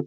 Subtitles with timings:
[0.00, 0.06] は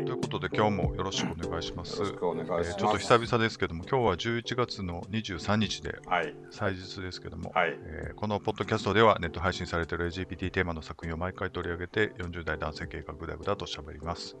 [0.00, 1.98] いということで、今日もよろしくお願いします。
[1.98, 2.70] よろしくお願いします。
[2.70, 6.32] えーちょっと久々ですけども、今日は11月の23日ではい。
[6.50, 7.76] 祭日ですけども、はい。
[7.82, 14.36] えーこのポッドキャストではネット配信されている LGBT テーマの作品を毎回取り上げて40代男性系がぐだぐだと喋ります。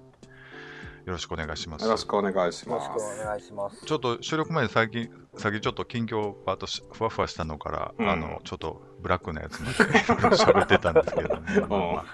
[1.06, 1.84] よろしくお願いします。
[1.84, 3.22] よろしくお願いしまよろしくす。
[3.22, 3.86] お願いします。
[3.86, 9.74] ちょっと収録前に最近、先ちょっと近況パートしふわふわしたのから、うんあのちょっとブラックなやつまで
[10.36, 12.04] 喋ってたんですけども、まあまあまあ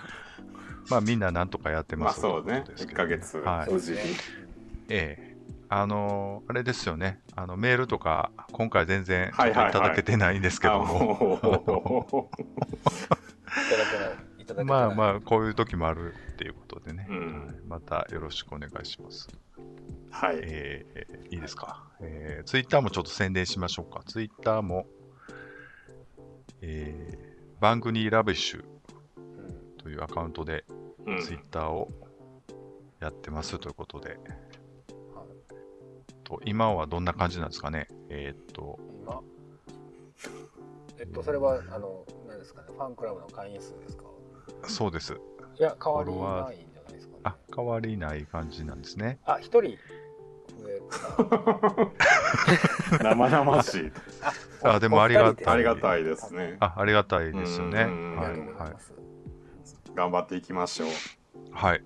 [0.91, 2.53] まあみんななんとかやってまあますそうね。
[2.53, 3.69] 1ということですけどヶ月、はい。
[4.91, 5.33] ええ
[5.71, 12.45] あのあれですよね、あのメールとか、今回全然いはいはいいただけてないんですけども、あも い
[13.71, 14.32] ただけない。
[14.53, 14.95] いただけまああ。
[14.95, 19.29] まあ、こういう時もあるっていうことでね、うんはいまたよろしくお願いします。
[19.57, 19.61] う
[20.11, 20.39] はい。
[20.43, 22.45] えーいいですか、えー。
[22.45, 24.03] ツイッターもちょっと宣伝しましょうか。
[24.07, 24.87] ツイッターも、
[26.61, 28.65] えー、番組ラビッシュ
[29.79, 30.65] というアカウントで
[31.07, 31.89] うんツイッターを
[33.01, 34.19] やってますということで、
[36.23, 37.89] と今はどんな感じなんですかね？
[38.11, 39.21] えーっと、今？
[40.99, 44.05] えっと、それは、あの、何ですかね、ファンクラブの会員数ですか？
[44.69, 45.15] そうです。
[45.59, 47.21] いや、変わりないんじゃないですかね。
[47.25, 49.19] あ、変わりない感じなんですね。
[49.25, 49.79] あ、一人？
[50.61, 50.81] 増え
[53.03, 53.93] 生々しい。
[54.61, 54.75] た。
[54.75, 56.05] あでもありがたありがたい。
[56.05, 56.57] ですね。
[56.61, 57.33] あ、ありがたい。
[57.33, 57.83] ですよね。
[57.83, 58.29] うんはい。
[58.29, 58.35] は
[58.71, 58.77] い。
[59.95, 60.43] 頑張ってい。
[60.43, 60.89] きましょう。
[61.53, 61.85] はい。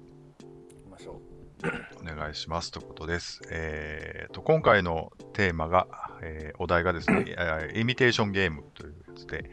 [2.02, 3.40] お願いしますということです。
[3.50, 5.86] えー、と今回のテーマが、
[6.22, 9.50] えーお題がですね、 えーイミテーションゲームというやつで、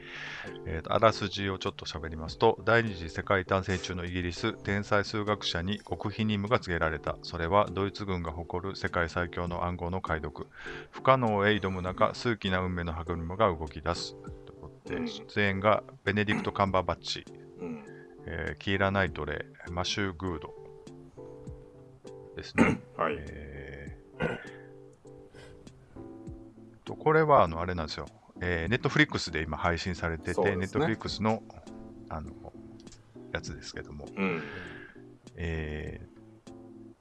[0.66, 7.18] えーとあらすじをちょっと喋りますと、第二次世界大戦中のイギリス、天才数学者に極秘任務が告げられた。
[7.22, 10.48] それはドイツ軍が誇る世界最強の暗号の解読。
[10.92, 14.16] 不可能へ挑む中、数奇な運命の歯車が動き出す。
[14.46, 17.24] ということで、うん出演がベネディクト・カンバーバッチ、
[17.62, 17.86] うん。
[18.26, 20.63] えーキーラ・ナイトレー、マシュー・グード
[22.36, 22.82] ですね。
[22.98, 23.16] はい。
[23.20, 24.04] えー
[26.86, 28.08] とこれはあのあれなんですよ、
[28.42, 31.42] えー、ネットフリックスで今配信されてて、ねネットフリックスの
[32.10, 32.32] あの
[33.32, 34.44] やつですけども、うん。
[35.36, 36.02] え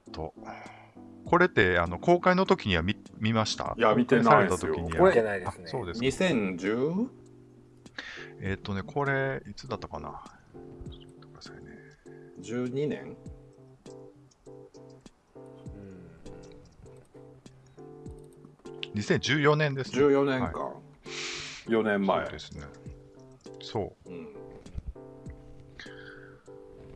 [0.09, 0.33] ー、と、
[1.27, 3.75] これってあの公開の時には見見ました？
[3.77, 5.03] いや見てないですよ公開された時にう。
[5.03, 5.65] は見てないですね。
[5.67, 6.07] あそうですか。
[6.07, 7.09] 2010?
[8.41, 10.23] えっ、とね、これ、いつだったかな？
[10.91, 11.73] ちょっと待ってくださいね。
[12.41, 13.17] 12年
[18.95, 20.03] 2014年ですね。
[20.05, 20.73] 14年か、
[21.67, 22.25] 4年前。
[22.25, 22.63] そうですね。
[23.61, 24.11] そう。
[24.11, 24.15] ん。
[24.15, 24.27] う。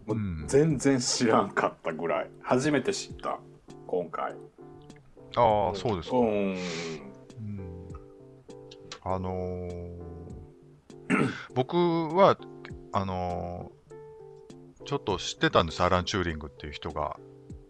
[0.06, 0.44] もううん。
[0.46, 2.30] 全然知らんかったぐらい。
[2.42, 3.38] 初めて知った。
[3.86, 4.32] 今回。
[5.36, 6.16] ああ、そうですか。
[6.16, 6.26] うん。
[6.26, 6.58] うん。
[9.02, 9.96] あのー
[11.54, 12.36] 僕は
[12.92, 13.76] あのー
[14.86, 17.18] ちょっと知ってたんです、アラン・チューリングっていう人が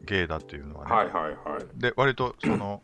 [0.03, 0.95] ゲイだっていうのはね。
[0.95, 1.81] はいはいはい。
[1.81, 2.83] で、割とその、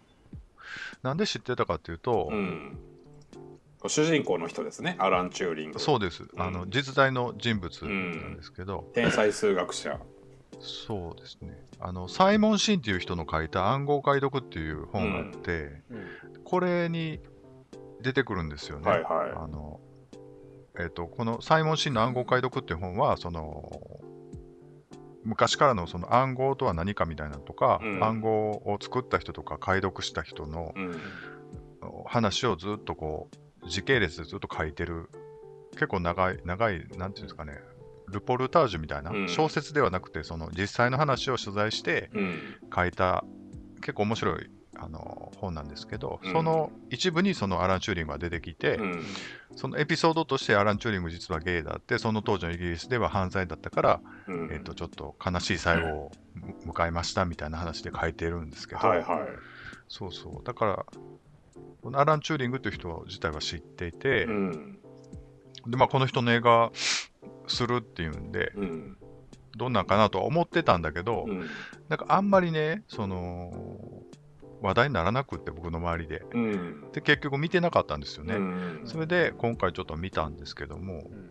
[1.02, 2.78] なんで知ってたかっていうと、うん。
[3.86, 4.96] 主人公の人ですね。
[4.98, 5.78] アラン・チューリング。
[5.80, 9.98] そうです、あのうん実在の人物なんですけど、天才数学者。
[10.60, 11.58] そうですね。
[11.80, 16.44] あの、サイモン・シンっていう人の書いた暗号解読っていう本があって、うん。
[16.44, 17.18] これに
[18.02, 18.88] 出てくるんですよね。
[18.88, 19.30] はいはい。
[19.34, 19.80] あの
[20.78, 24.00] えっとこのサイモン・シンの暗号解読っていう本はその
[25.24, 28.02] 昔からのその暗号とは何かみたいなのとか、うん。
[28.02, 31.00] 暗号を作った人とか解読した人のうん。
[32.06, 33.28] 話をずっとこ
[33.64, 35.10] う時系列でずっと書いてる
[35.72, 37.58] 結構長い長いなんていうんですかね
[38.08, 39.28] ルポルタージュみたいな、うん。
[39.28, 42.38] 小説ではなくてその実際の話を取材してうん。
[42.74, 43.24] 書いた
[43.80, 44.50] 結構面白い
[44.84, 46.32] あの本なんですけど、うん。
[46.32, 49.02] その一部にそのアラン・チューリングが出てきて、うん。
[49.54, 54.50] そのエピソードとしてアラン・チューリング実はゲイだってその当時のイギリスでは犯罪だったから、うん。
[54.52, 59.06] えっとちょっと悲しい最後をむ迎えましたみたいな話で書いてるんですけど、はいはい。
[59.88, 60.44] そうそう。
[60.44, 60.86] だから
[61.82, 64.78] このアラン・チューリングという人自体は知っていて、うん。
[65.66, 66.72] でまあ、この人の映画
[67.46, 68.96] するっていうんでうん。
[69.56, 71.46] どんなんかなとは思ってたんだけど、うん。
[71.88, 73.52] なんかあんまりねその
[74.62, 76.24] 話題にならなくって僕の周りで。
[76.32, 76.90] うん。
[76.92, 78.82] で結局見てなかったんですよね、うん。
[78.84, 81.30] それで今回ちょっと見たんですけどもうん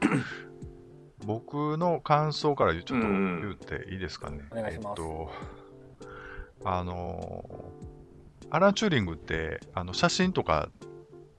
[1.25, 4.87] 僕の感想からちょっとうん言っていいですかね、お願いします。
[4.89, 5.31] えっと
[6.63, 7.43] あの
[8.51, 10.69] アラン・チューリングってあの写真とか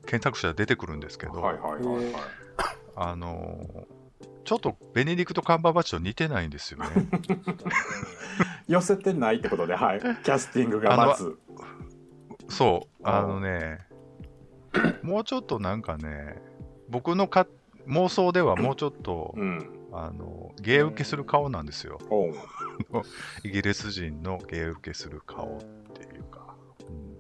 [0.06, 2.14] 検索したら出てくるんですけど、はいはいはいはい。
[2.96, 3.86] あの
[4.44, 6.86] ちょっとベネディクト・カンバーバッチと似てないんですよね。
[8.66, 10.00] 寄せてないってことではい。
[10.00, 11.38] キャスティングがまず
[12.48, 13.80] そう、あのね、
[15.02, 16.40] もうちょっとなんかね、
[16.88, 17.46] 僕のか
[17.86, 19.78] 妄想では もうちょっと、うん。
[19.94, 21.98] あの、芸受けする顔なんですよ。
[23.44, 25.60] イギリス人の芸受けする顔っ
[25.92, 26.56] ていうか。
[26.88, 27.16] うん、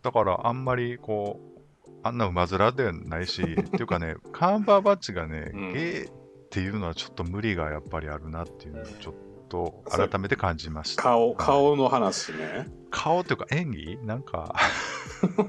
[0.00, 6.10] だから、あんまりこう、あんな馬面ではないし、 っていうかね、カンバーバッチがね、うん芸っ
[6.50, 11.02] ていうのはちょっと無理がやっぱりあるなっていうのをちょっと改めて感じました。
[11.02, 12.68] 顔、はい顔の話ね。
[12.90, 13.98] 顔っていうか演技？
[14.04, 14.54] なんか、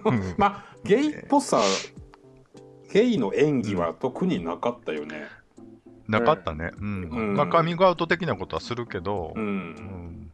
[0.06, 1.62] う んまあ、ゲイっぽさ、
[2.92, 5.28] ゲイの演技は特になかったよね。
[6.08, 6.72] なかったね。
[6.80, 7.04] うん。
[7.04, 9.40] うんまあ、カミングアウト的なことはするけど、う。
[9.40, 10.32] うんん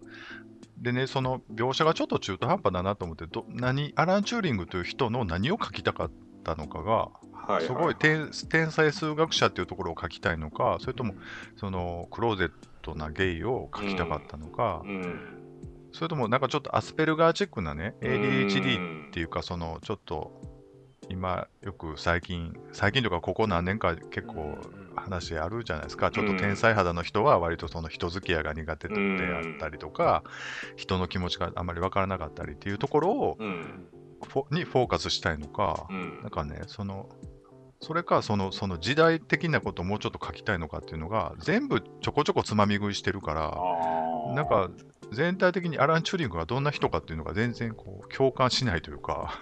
[0.78, 6.12] でね、その描写がちょっと中途半端だなと思って、ど何アラン・チューリングという人の何を書きたかっ
[6.44, 11.16] たのかが、はい、すごい天天才数学者っていうところを書きたいのか、それとも
[11.58, 12.52] そのクローゼッ
[12.86, 15.20] トなゲイを書きたかったのか、うん。
[15.92, 19.08] それともなんかちょっとアスペルガーチックなね、ADHD うん。
[19.08, 20.32] っていうか、そのちょっと
[21.10, 24.58] 今よく最近、最近とかここ何年か結構
[24.96, 30.24] 話あるじゃないですか、ちょっと天才肌の人は割とその人付き合いが苦手であったりとか、
[30.76, 33.38] 人の気持ちがあまり分からなかったりっていうところを
[34.52, 36.20] にフォーカスしたいのか、うん。
[36.22, 37.10] なんかね、その、
[37.86, 44.72] それかそのその時代的なことをもうちょっと書きたいのかっていうのが、全部ちょこちょこつまみ食いしてるから、なんか
[45.14, 49.40] 全体的にアラン・チューリングがどんな人かっていうのが全然こう共感しないというか。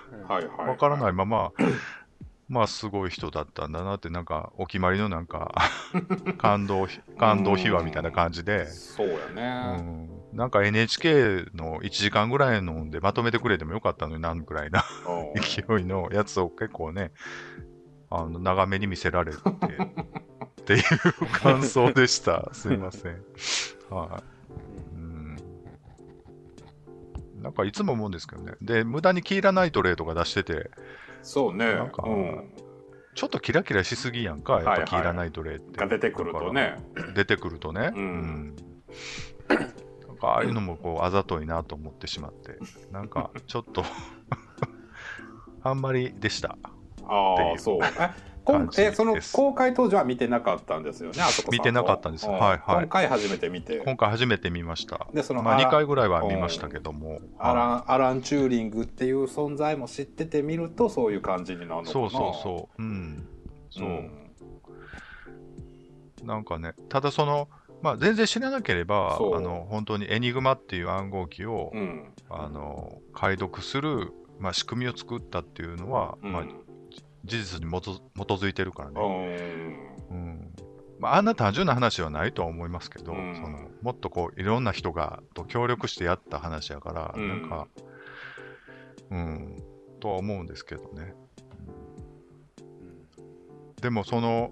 [0.68, 1.54] わからないまま、
[2.50, 5.56] まあすごい人だったんだなって、なんかお決まりのなんか
[6.38, 9.44] 感動、感動秘話みたいな感じで、そうやうね。
[9.82, 15.40] ん、なんか NHK の1時間ぐらいのんでまとめてくれてもよかったのになんぐらいなうん。
[15.42, 17.14] 勢いのやつを結構ね、
[18.16, 20.82] あの長めに見せられてっていう
[21.32, 22.48] 感想でした。
[22.54, 23.14] すいません。
[23.90, 24.96] はい。
[24.96, 25.38] うん
[27.42, 28.54] なんかいつも思うんですけどね。
[28.62, 30.70] で、無駄にキーラナイトレーとか出してて、
[31.24, 31.74] そうね。
[31.74, 32.54] なんかうん。
[33.16, 35.80] ちょっとキラキラしすぎやんか、やっはいはいぱキーラナイトレーって。
[35.80, 36.78] が出てくるとね。
[37.16, 37.92] 出てくるとね。
[37.96, 38.56] うん
[40.08, 42.58] なんかああいうのもこうあざといなと思ってしまって、
[42.92, 43.84] なんかちょっと
[45.64, 46.58] あんまりでした。
[47.08, 47.80] ああ、そう。
[47.84, 53.78] えこん感じえその公開当時は見てなかったんですよね、あそこ見てなかったんですうはいはい今回初めて見て。
[53.78, 55.08] 今回初めて見ました。
[55.14, 57.22] で、そのまあアラ2回ぐらいは見ましたけども。
[57.40, 61.90] アラはンアラン・チューリングっていう存在も知っててみると、そういう感じになるのかな。
[61.90, 62.82] いそうそうそう。
[62.82, 63.28] うん。
[63.70, 63.88] そう。
[63.88, 64.12] ん
[66.24, 67.48] なんかね、ただその、
[67.82, 72.14] まあ、全然知らなければ、あの本当にエニグマっていう暗号機を、うん。
[72.30, 76.44] あの解読する、まあ、仕組みを作ったっていうのは、うんまあ、
[77.24, 79.00] 事実に基づいてるからうね。
[79.00, 80.54] んうん
[81.00, 87.68] まあ、あんな単純な話はないとは思いますけど、うんそのもっとこういろんな人がと協力してやった話やから、うんなんか、
[89.12, 89.64] うん、
[90.00, 91.14] とは思うんですけどね。
[93.82, 94.52] でもその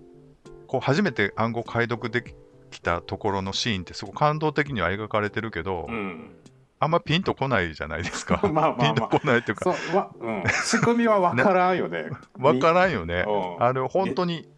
[0.68, 2.36] こう初めて暗号解読で
[2.70, 6.36] きたところのシーンってすごい感動的には描かれてるけど、うん。
[6.83, 8.42] あんまピンとこないじゃないですか。
[8.50, 8.75] まあまあまあ。
[8.86, 12.10] ピンとこないっていうか、そうわうん、仕組みは分からんよね。
[12.39, 13.24] わからんよね。
[13.28, 13.63] うん。
[13.63, 14.50] あれ本当に、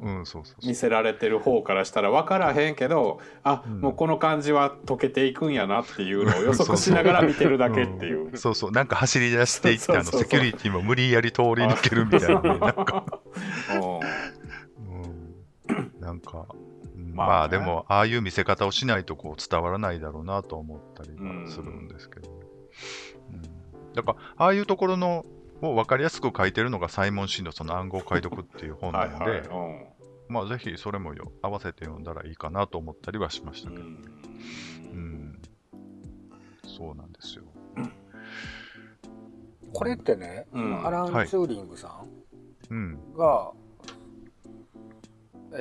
[0.00, 3.80] うん、そうそう見せられてる方からしたら分からへんけどあ、うん。
[3.80, 8.32] もうこの感じは溶けていくんやなっていうのを予測しながら見てるだけっていう。
[8.32, 8.36] ん。
[8.36, 12.40] そうそう、なんか走り出していって、あのセキュリティも無理やり通り抜けるみたいな。
[12.40, 13.04] ね、なんか、
[13.70, 13.76] う
[15.70, 15.76] ん。
[15.76, 16.71] うん、なんか、うん
[17.12, 17.32] まあね。
[17.32, 23.92] まあでも、ああいう見せ方をしないとこう伝わらないだろうなと思ったりはするんですけど、うん。
[23.94, 25.26] だから、ああいうところの
[25.62, 29.40] を分かりやすく書いてるのがサイモン・シンのその暗号解読っていう本なんで、はいはい。
[29.40, 29.86] うん。
[30.28, 35.42] まあぜひそれもよ合わせて読んだらいいかなと思ったりはしましたけど、うん、
[36.66, 37.44] そうなんですよ。
[39.74, 40.86] これってね、うん。
[40.86, 41.28] アラン・はい。
[41.28, 42.04] チューリングさ
[42.70, 43.61] うん、んが、え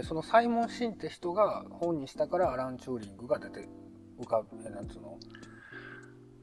[0.03, 3.67] そのサイモン・シンって人が本にしたからアラン・チューリングが出て
[4.19, 5.17] 浮かぶえなんつうの？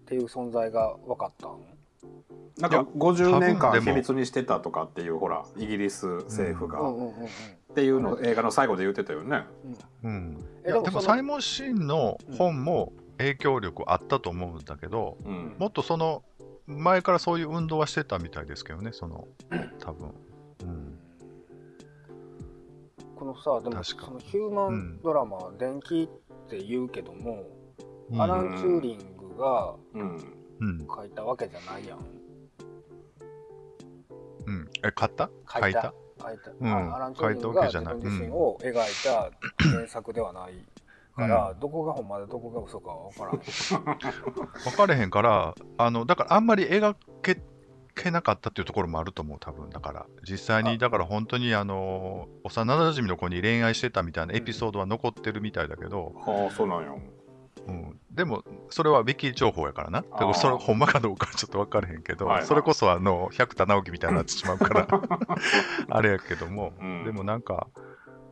[0.03, 1.61] っていう存在が分かったん
[2.59, 7.27] なんか50年間秘密にしてたとかっていうほらイギリス政府が、うんうんうんうん。
[7.27, 7.29] っ
[7.75, 9.45] ていうのを映画の最後で言ってたよね。
[10.03, 15.57] うん、えいやでもサイモン・シンの本も影響力あったと思うんだけど、うん。
[15.59, 16.25] もっとその
[16.67, 19.29] 前からそういう運動はしてたみたいですけどね、その
[19.79, 20.15] 多分。
[20.63, 20.99] うん、
[23.19, 27.45] このさでもそのヒューマンドラマは電気って言うけども、
[28.11, 28.23] うん。
[28.23, 30.17] アラン・チューリングがうん。
[30.61, 31.99] うん、書いたわけじゃないやん。
[34.47, 35.31] うん、え、買った？
[35.49, 35.63] 書いた。
[35.63, 35.95] 書いた？
[36.21, 36.69] 書いた、うん。
[36.93, 38.11] あアラン・チューリングが自書いたわけじゃない。
[38.11, 39.31] 分自身を描いた
[39.71, 40.53] 原作ではない
[41.15, 43.39] から、どこがほんまでどこが嘘かは分からん。
[44.65, 47.41] 分かれへんから、あの、だからあんまり描け、
[48.03, 49.71] けなかったっていうところもあると思う、多分。
[49.71, 50.79] だから、実際に、あ。
[50.79, 56.93] だから本当に、あの、幼馴染の子に恋愛してたみたいなエピソードは残ってるみたいだけど、はあそうなんや。
[57.67, 60.01] うん、でも、それはウィキ情報やからな。
[60.01, 60.25] だかあ。
[60.25, 64.89] ーらそれ、ほんまかどうかはちょっと分からへんけど、それこそ、あの、百田直樹みたいになってしまうから、
[65.91, 67.05] あれやけども、うん。
[67.05, 67.69] でもなんか、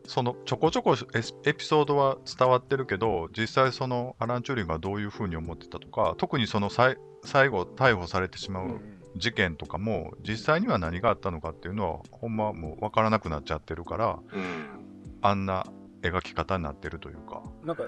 [0.07, 0.97] そのちょこちょこ
[1.45, 14.87] エピソードは伝わってるけど、実際そのアラン・チューリングがどういうふうに思ってたとか、特にその最後逮捕されてしまうんううん事件とかも、実際には何があったのかっていうのは、ほんまもう分からなくなっちゃってるから、うん。
[15.23, 15.67] あんな
[16.03, 17.83] 描き方になってるというか、なんか、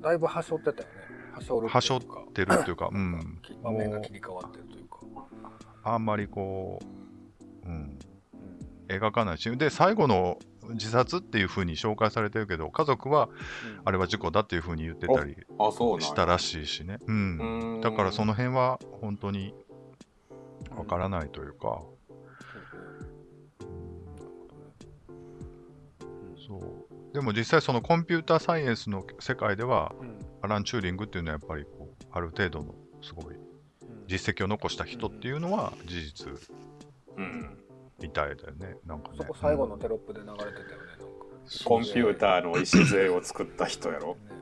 [0.00, 0.94] だいぶはしょってたよね。
[1.32, 4.98] はしょるはしょっっていうかてるっていうか、うん、 場面が切り替わってるというか。
[5.84, 6.80] あんまりこ
[7.64, 7.98] う、うん、うん。
[8.88, 10.38] 描かないし、で、最後の
[10.70, 13.28] 自殺っていうふうに紹介されてるけど、家族は
[13.84, 15.36] あれは事故だっていうふうに言ってたり
[16.00, 16.98] したらしいしね。
[17.06, 17.74] うん。
[17.74, 17.80] うん。
[17.80, 19.54] だからその辺は本当に
[20.76, 21.82] わからないというか、
[26.46, 27.14] そう。
[27.14, 33.42] でも実際そのコンピューターサイエンスの世界では、うんアラン・チューリングっていうのはやっぱりこう、ある程度のすごいうん
[34.08, 36.28] 実績を残した人っていうのは事実
[37.16, 37.58] うん
[38.00, 38.76] みたいだよね。
[38.84, 39.18] なんかね。
[39.18, 40.56] そこ最後のテロップで流れてたよね、
[40.88, 41.04] なんか。
[41.64, 44.41] コンピューターの礎を作った人やろねうん。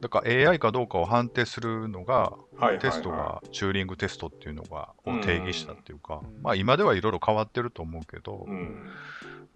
[0.00, 2.34] だから AI かどうかを判定するのが、
[2.80, 8.90] テストがチューリングテストっていうのがを定義したっていうか、うんまあ今ではいろいろ変わってると思うけど、うん。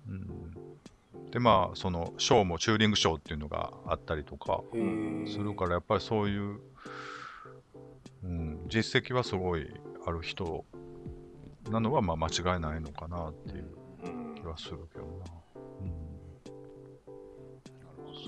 [0.09, 1.31] うん。
[1.31, 4.63] でまあその賞もチューリング賞っていうのがあったりとか
[5.27, 6.61] するからやっぱりそういう、
[8.25, 9.73] うん、実績はすごい
[10.07, 10.65] ある人
[11.71, 13.69] なのはまあ間違いないのかなっていう
[14.05, 15.11] うん気はするけどな。
[15.83, 16.01] うん。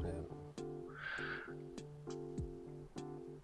[0.00, 0.31] そう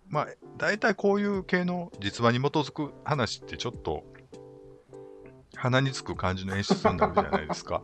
[0.08, 4.04] まあ大体こういう系の実話に基づく話ってちょっと
[5.56, 7.82] 鼻につく感じの演出になるじゃないですか。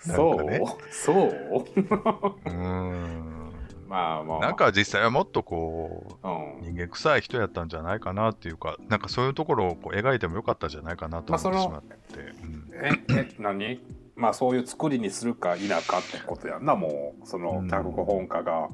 [0.00, 0.60] そう、ね。
[0.90, 1.16] そう？
[1.16, 1.30] う？
[2.48, 3.52] ーん。
[3.88, 4.40] まあまあ。
[4.40, 6.58] なんか実際はもっとこうん。
[6.60, 12.70] う人間臭い人やったんじゃないかなっていうかなんかそういうところをこう描いてもよかったんじゃないかなと思ってしまって、うん。
[12.72, 13.80] ええ何？
[14.14, 17.26] まあそういう作りにするか否かってことやんなもう。
[17.26, 17.68] そのうん。
[17.68, 18.68] 脚本家が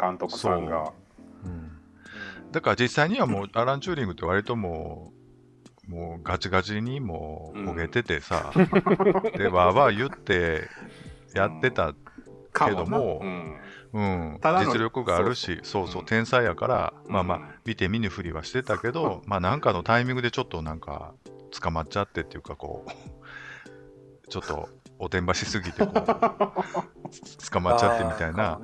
[0.00, 0.92] 監督さんが
[1.44, 1.70] うん。
[2.52, 8.52] だから実際にはもう アラン・チューリングって割ともうもうガチガチにもう焦げててさ、
[9.36, 10.68] でわーわー言って
[11.34, 11.94] やってた
[12.52, 13.26] かけどもな。
[13.92, 14.38] うん。
[14.42, 16.06] 実力があるし、そうそう、うん。
[16.06, 17.12] 天才やから、うん。
[17.12, 21.14] まあまあ、見て見ぬふりはしてたけど、まあなんかのタイミングでちょっとなんか、
[21.60, 22.90] 捕まっちゃってっていうか、こう、
[24.30, 24.68] ちょっと
[25.00, 25.94] おてんばしすぎて、こう、
[27.50, 28.60] 捕まっちゃってみたいな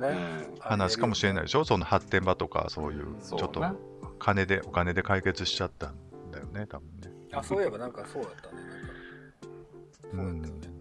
[0.59, 3.73] 話かもしれないでしょ、その発展場とか、そういう、ちょっとね
[4.19, 5.95] 金で、お金で解決しちゃったん
[6.31, 7.11] だよね、多分ね。
[7.33, 8.61] あ、そういえばなんかそうやったね。
[10.13, 10.77] なんかそうやったよね。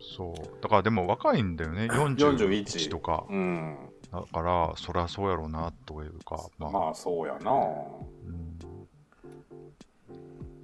[0.00, 0.62] そう。
[0.62, 3.24] だからでも若いんだよね、 41とか。
[3.30, 3.78] うん
[4.10, 8.58] だから、そりゃそうやろうな、というか、まあ、まあそうやなうん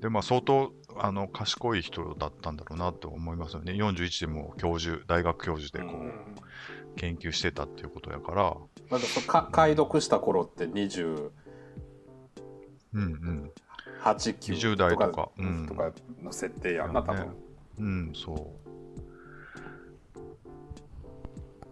[0.01, 3.73] でまあ相当あの賢い人だったんだろうなと思いますよね。
[3.73, 6.13] 41でも教授、大学教授でこう、うん。
[6.97, 8.57] 研究してたっていうことやから、
[8.89, 11.31] まだか解読した頃って28、
[12.95, 13.51] うんうん、
[14.03, 15.31] 9 20代とか。
[15.37, 15.67] うん。
[15.67, 15.91] とか
[16.23, 17.35] の設定やんな多分、
[17.79, 18.37] うん、そう。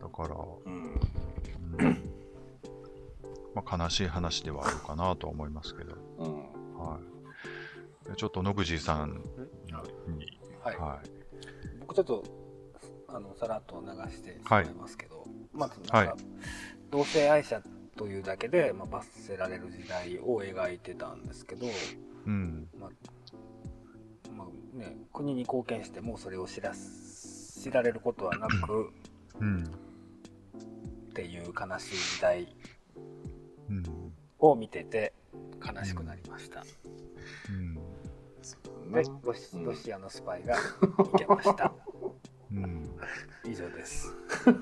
[0.03, 0.35] だから、
[0.67, 1.01] うん。
[1.79, 2.11] うん。
[3.55, 6.39] まあ、悲しい話ではあるかなとは思いますけど、うん。
[6.77, 7.03] はい。
[8.09, 9.23] でちょっと野口さん
[10.09, 10.77] に、はい。
[10.77, 11.09] はい。
[11.81, 12.25] 僕ちょっと、
[13.09, 16.13] あの、さらっと流してしまいますけど、まずなんか、はい。
[16.91, 17.63] 同性愛者
[17.97, 21.67] というだけで、まあ、罰せられる時代を描いてたんですけど、
[22.27, 22.91] うん、まあ
[24.77, 28.91] ね、国に貢献してもそれを知らす知られることはなく
[29.41, 32.57] うん、っていう悲しい時代
[33.71, 33.83] うん、
[34.39, 35.15] を見てて
[35.65, 36.65] 悲しくなりました、
[37.49, 37.79] うん。
[38.93, 40.59] でロシロシアのスパイが い
[41.19, 41.73] けました。
[42.53, 42.91] うん。
[43.45, 44.15] 以上です。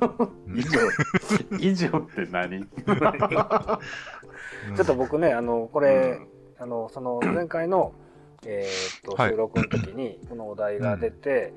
[0.55, 0.81] 以上。
[1.59, 2.67] 以上って何？
[2.67, 6.21] ちょっと僕ねあのこれ、
[6.59, 7.93] あのその前回の、
[8.47, 9.31] えーっとはい。
[9.31, 11.53] 収録の時に このお題が出て、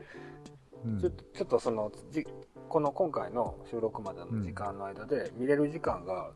[0.83, 0.99] うん。
[0.99, 2.27] ちょちょっとそのじ
[2.67, 6.31] この今回の収録までの時間の間で見れる時間が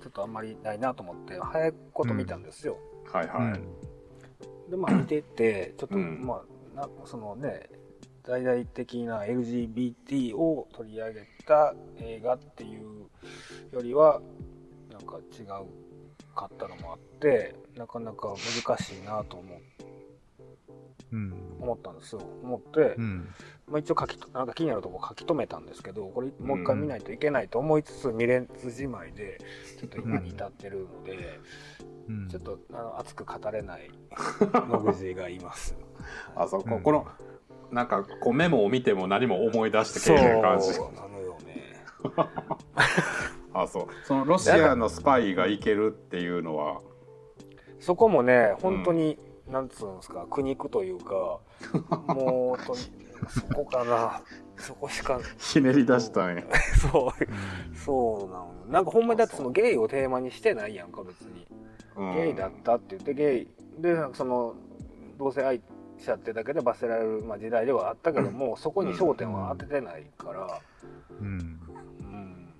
[0.00, 2.78] ちょっとあんまりないなと思って早いこと見たんですよ、
[3.12, 3.89] はいはい、うん
[4.70, 6.42] でまあ見てて ちょっと、うんま
[6.76, 7.68] あなそのね
[8.22, 13.08] 大々的な LGBT を取り上げた映画っていう
[13.72, 14.20] よりは
[14.92, 15.46] なんか違う
[16.34, 18.34] かったのもあってなかなか
[18.64, 20.09] 難しいなと思ううん。
[21.12, 22.22] 思ったんですよ。
[22.42, 23.28] 思って、うん。
[23.68, 29.38] まあ、一応書きとなんか気になるとこ書き留めたんですけどこれもう一回見ないといけないと思いつつ見れずじまいで
[29.78, 31.40] ちょっと今に至ってるので、
[32.08, 32.28] うん。
[32.28, 33.90] ちょっとあの熱く語れない
[34.68, 35.76] 野口がいます。
[36.34, 36.82] あそこ、うん。
[36.82, 37.06] この
[37.70, 40.70] なんかこうメモを見ても何も思い出してそうけえへん感じ。
[40.70, 40.78] な
[41.08, 41.84] のよね。
[43.54, 43.86] あそう。
[44.04, 46.80] そのロシアのスパイがいけるっていうのは。
[47.78, 49.18] そこもね本当に、
[49.50, 51.40] なんつうんですか苦肉というか
[52.14, 54.22] もうとそこかな
[54.56, 56.42] そこしかひねり出したんや。
[56.80, 58.54] そうそうなの。
[58.68, 61.46] なんかほんまにだってそのゲイをテーマにしてないやんか別に、
[61.96, 62.14] うん。
[62.14, 64.54] ゲイだったって言ってゲイでその
[65.18, 65.62] 同性愛
[65.98, 70.60] 者ってだけで罰せられる、まあ、時代ではあったけども、そこに焦点は当ててないから、
[71.20, 71.26] うん。
[71.26, 71.30] う
[72.02, 72.54] ん。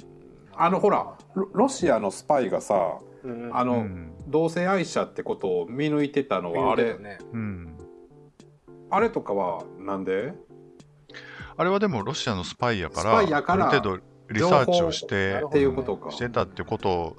[0.55, 3.10] あのほらロロシアのスパイがさうん
[3.53, 4.13] あの、うん。
[4.27, 7.77] 同性愛者ってことを見抜いてたのはあれ、ねうん。
[8.91, 10.33] あれとかはなんで？
[11.57, 13.23] あれはでもロシアのスパイやから、あ
[13.57, 13.99] る程度
[14.31, 16.11] リサーチをしてていうことか。
[16.11, 17.17] してたってこと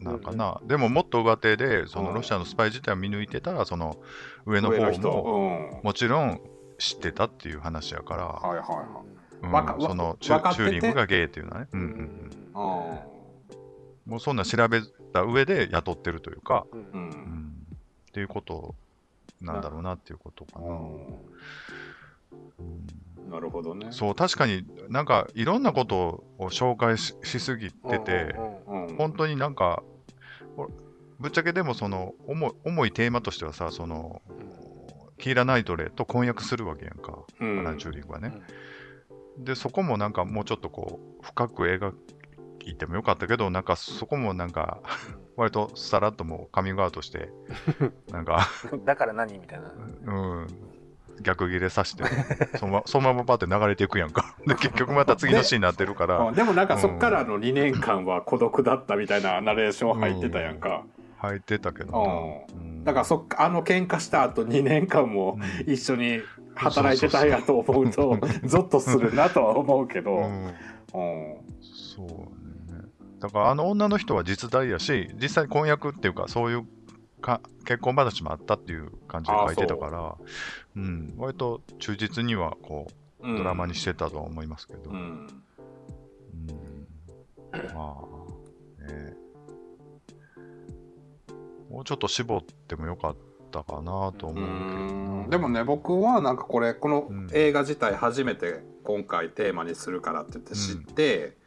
[0.00, 2.14] なんかな、でももっと上手でそのうん。
[2.14, 3.98] ロシアのスパイ自体を見抜いてたらその
[4.46, 6.40] 上の方上の人、もうん、もちろん
[6.78, 9.76] 知ってたっていう話やから、はいはいはい。
[9.76, 9.86] うん。
[9.86, 10.62] そのチ分かってて？
[10.64, 11.98] ュチューリングがゲイっていうのはね、うんうんうん。
[11.98, 13.12] うん
[14.04, 14.80] もうそんな調べ
[15.12, 16.80] た上で雇ってるというか、うん。
[16.80, 17.08] ううん。
[17.08, 17.66] ん、
[18.08, 18.74] っていうこと
[19.40, 20.66] なんだろうなっていうことかな。
[20.66, 21.16] うん。
[23.30, 23.88] なるほどね。
[23.90, 28.34] そう確かになんかいろんなことを紹介ししすぎてて、
[28.98, 29.82] 本当になんか
[30.56, 30.68] ほ
[31.18, 34.20] ぶっちゃけでもその重い重いテーマとしてはさその
[35.18, 37.60] キーラ・ナイトレーと婚約するわけやんか、うん。
[37.60, 38.32] アラン・チューリングはね、
[39.38, 41.92] でそこもなんかもうちょっとこう深く描
[42.66, 44.80] いてもよかったけどなんかそこもなんか
[45.36, 47.30] 割とさらっともうカミングアウトして
[48.10, 49.72] なんか、うんだから何みたいな。
[50.04, 50.46] うん、
[51.22, 52.04] 逆ギレさして
[52.56, 54.36] そのま そのままパって流れていくやんか。
[54.46, 60.84] で結局また次のシーンになってるから、うんでもなんかそっからの2年間は孤独だったみたいなナレーション入ってたやんか、
[61.18, 62.84] 入ってたけどな、うん。
[62.84, 66.20] だからそっかあの喧嘩した後2年間も一緒に
[66.54, 70.46] 働いてたんやと思うとゾッとするなとは思うけど、うん。
[70.46, 70.52] うん。
[71.62, 72.08] そう。
[72.08, 72.41] ね。
[73.22, 76.66] だからあの女の人は実在やし、実際婚約っていうか、そういう
[77.20, 80.16] か結婚話もあったっていう感じで書いてたから、
[80.74, 80.80] う。
[80.80, 82.88] ん、割と忠実にはこ
[83.20, 84.96] うドラマにしてたとは思いますけど、うん。
[84.96, 86.52] う
[87.56, 87.66] ん。
[87.72, 87.96] ま
[88.80, 89.14] あ、ね。
[91.70, 93.16] もうちょっと絞ってもよかっ
[93.52, 94.44] たかなと思うけど
[95.22, 95.28] な。
[95.28, 97.28] でもね僕はなんかこれこのうん。
[97.32, 101.40] 映画自体初めて今回テーマにするからって言って知って、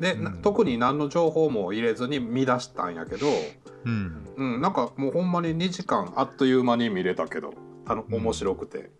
[0.00, 0.42] で、なうん。
[0.42, 3.26] 特に何の情報も入れずに見出したんやけど、
[3.84, 7.54] うん、うん、なんかもうほんまに2時間あっという間に見れたけど
[7.86, 8.14] あのうん。
[8.16, 8.90] 面白くて、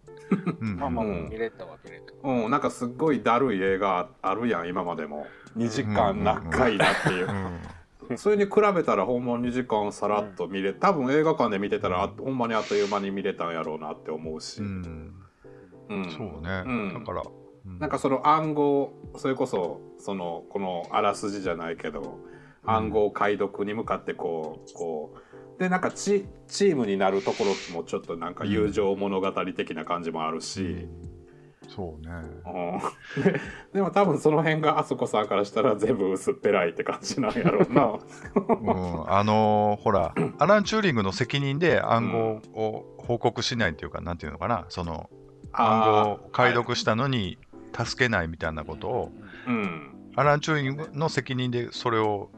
[0.61, 1.29] うん、まあまあ、うん。
[1.31, 2.13] 見れたわ見れた。
[2.23, 5.27] うんなんかすっごいだるい映画あるやん今までも。
[5.57, 7.29] 2時間長いなっていう。
[8.11, 15.15] う、ん、それに比べたらほんま2時間さらっと見れ多分映画館で見てたらあほんまにあっという間に見れたんやろうなって思うし、うん、
[15.89, 16.11] うん。
[16.11, 16.95] そうね、うん。
[16.95, 22.19] だから、うんなんかその暗号それこそそのこのあらすじじゃないけど
[22.65, 25.15] 暗号解読に向かってこうこ
[25.57, 30.89] うでなんかチチームになるところもちょっとなんか友情物語的な感じもあるし、
[31.69, 32.13] そうね。
[32.47, 33.23] うん。
[33.23, 33.41] で
[33.75, 37.85] でも多分その辺があそこさんからしたら全部薄っぺらいって感じなんやろうな。
[37.87, 45.11] うん、あのーほら、アラン・チューリングの責任で暗号を報告しないっていうか、なんていうのかな、その
[45.53, 47.39] 暗号を解読したのに
[47.77, 49.13] 助けないみたいなことを、
[49.47, 49.95] うん。
[50.17, 52.31] アラン・チューリングの責任でそれを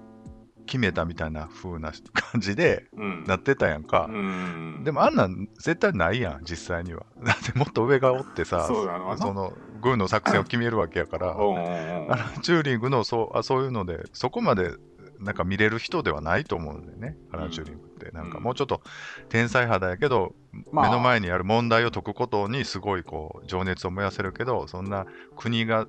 [0.67, 3.25] 決めたみたいな風な感じでうん。
[3.25, 4.09] なってたやんか。
[4.09, 4.83] うん。
[4.85, 7.05] でもあんなん絶対ないやん、実際には。
[7.25, 14.71] だってもっと上がおってさ、その軍の作戦を決めるわけやから、アラン・チューリングのそうあそういうので、そこまで
[15.19, 18.11] なんか見れる人ではないと思うんだよね、アラン・チューリングって。
[18.11, 18.83] なんかもうちょっと
[19.29, 20.35] 天才肌やけど、
[20.71, 20.87] まあ。
[20.87, 25.87] 目の前にある問題を解くことにすごいこう情熱を燃やせるけど、そんな国が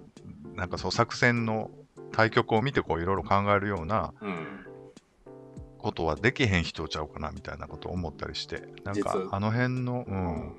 [0.56, 1.71] なんかそう作戦の
[2.12, 4.63] 対局を見てこういろいろ考えるようなうん
[5.84, 10.54] ことはできへん人ちゃうかなみたいなことを思ったりして、なんか実あの辺の、うん、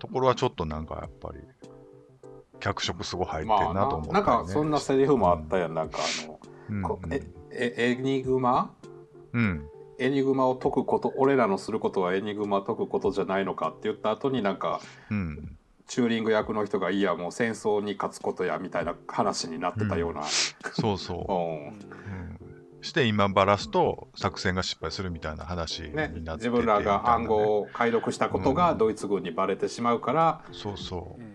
[0.00, 1.38] ところはちょっとなんかやっぱり
[2.58, 4.36] 脚色すごい入ってまあんなと思ったりね、な。
[4.36, 5.74] なんかそんなセリフもあったやん。
[5.74, 7.12] なんかあの、うん。
[7.12, 8.74] えエニグマ
[9.32, 9.68] うん
[10.00, 15.56] エニグマを解くこと俺らのすることはエニグマ解くことじゃないのかって言った後になんかうん。
[15.86, 21.26] チューリング役の人がいやもう戦争に勝つことやみたいな話になってたような、そうそう。
[21.32, 21.34] う。
[21.34, 21.66] ん。
[21.66, 22.40] うん。
[22.80, 31.29] して今バラすと作戦が失敗するみたいな話になってて、ね、自分らが暗号を解読したことがドイツ軍にバレてしまうから、そうそうん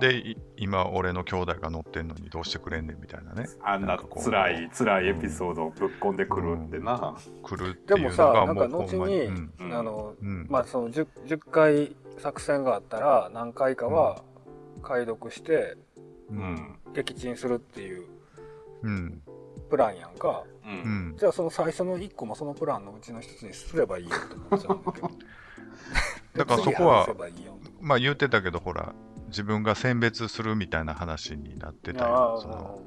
[0.00, 3.48] で、い今俺の兄弟が乗ってんのにどうしてくれんねんみたいなね。
[3.62, 9.28] あんな辛い辛いエピソードをぶっ込んでくるってな、来るってでもいうのがさなんかもう後に、
[9.72, 10.46] あのうん。
[10.48, 14.22] まあその 10, 10回作戦があったら何回かは
[14.82, 15.76] 解読して
[16.94, 18.06] 撃沈するっていう
[18.82, 19.22] うん。
[19.68, 20.44] プランやんか。
[21.16, 25.10] じゃあその最初の1個もそのプランのうちの1つにすればいいよって思っちゃうんだけど。
[26.36, 27.06] だからそこは
[27.80, 28.94] まあ言ってたけどほら
[29.28, 32.38] 自分が選別するみたいな話になってたよ。
[32.40, 32.80] その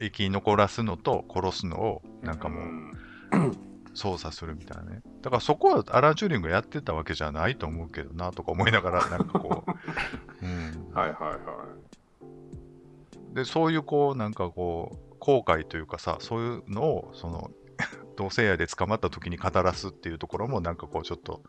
[0.00, 5.02] 生き残らすのと殺すのをなんかもう操作するみたいなね。
[5.20, 11.66] だからそこはアラン・チューリングやってたわけじゃないと思うけどなとか思いながら なんかこう、うん、はいはいは
[13.34, 17.50] でそういうこうなんかこう後悔というかさそういうのをその
[18.16, 21.42] 同性愛で捕まった時に語らすっていうところもなんかこうちょっと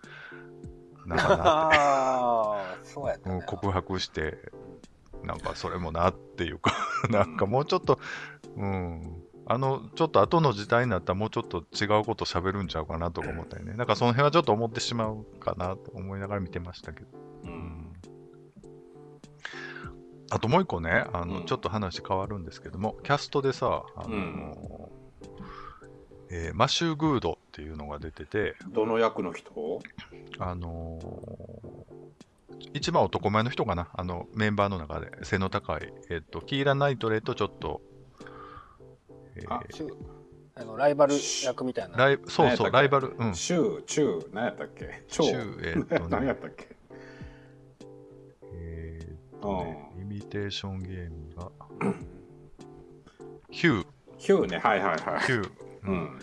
[1.06, 3.36] なんかなああそうやったね。
[3.36, 4.38] うん告白して
[5.24, 6.74] なんかそれもなっていうか
[7.10, 8.00] なんかもうちょっと
[8.56, 9.24] うん。
[9.46, 13.74] あのちょっと後の時代になったらもうちょっと違うこと喋るんちゃうかなとか思ったりね。
[13.74, 17.12] なんかその辺はちょっと思ってしまうかなと思いながら見てましたけど、い、
[17.44, 17.94] ううんん。
[20.32, 21.46] あともう一個ねあの、うん。
[21.46, 24.56] ちょっと話変わるんですけどもキャストでさあの、うん
[26.36, 29.80] えーマシュー・グードっていうのが出ててどの役の人？
[30.39, 31.93] あのー
[32.74, 37.82] 一番男前の人かな、あのメンバーの中で背の高い、えっと、キーラ・ナイトレとちょっと、
[39.36, 39.89] えーあシュ
[40.56, 41.98] あのライバル役みたいな。
[41.98, 45.04] ライそうそう、ライバル、うん、シューチュー何やったっけ？
[45.08, 46.08] 超シューえっとね。
[46.10, 46.67] 何やったっけ？
[48.54, 51.52] えーっとね、イミテーションゲームが、
[53.50, 53.86] ヒュー、
[54.17, 54.58] ヒューね。
[54.60, 55.19] はいはいはい。
[55.22, 55.52] ヒュー、
[55.86, 55.98] ううん。
[55.98, 56.19] ん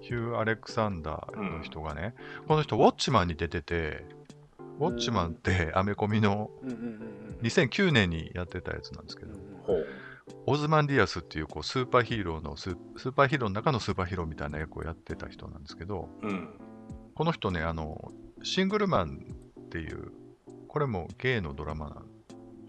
[0.00, 2.14] ヒュー・アレクサンダーの人がね、
[2.48, 4.04] この人、ウォッチマンに出てて、
[4.80, 7.38] ウォッチマンってアメコミのうんうんうんうん。
[7.42, 9.32] 2009年にやってたやつなんですけど、
[10.46, 16.48] オズマンディアスっていうこうスーパーヒーローのスースーパーヒーローの中のスーパーヒーローみたいな役をやってた人なんですけど、うん。
[17.14, 18.10] この人ね、あの、
[18.42, 19.24] シングルマン
[19.60, 20.10] っていう、
[20.66, 22.06] これもゲイのドラマなん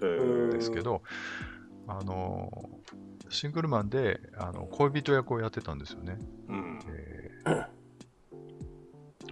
[0.01, 1.01] えーですけど、
[1.87, 2.69] あの、
[3.33, 6.17] シングルマンであの恋人役をやってたんですよね。
[6.47, 7.83] うんえー